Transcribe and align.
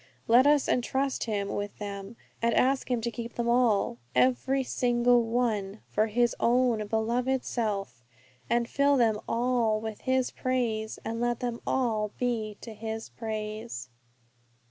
Let 0.27 0.47
us 0.47 0.67
entrust 0.67 1.25
Him 1.25 1.49
with 1.49 1.77
them, 1.77 2.15
and 2.41 2.55
ask 2.55 2.89
Him 2.89 3.01
to 3.01 3.11
keep 3.11 3.35
them 3.35 3.47
all, 3.47 3.99
every 4.15 4.63
single 4.63 5.21
one, 5.21 5.81
for 5.91 6.07
His 6.07 6.35
own 6.39 6.87
beloved 6.87 7.45
self, 7.45 8.03
and 8.49 8.67
fill 8.67 8.97
them 8.97 9.19
all 9.29 9.79
with 9.79 10.01
His 10.01 10.31
praise, 10.31 10.97
and 11.05 11.21
let 11.21 11.39
them 11.39 11.61
all 11.67 12.13
be 12.17 12.57
to 12.61 12.73
His 12.73 13.09
praise! 13.09 13.89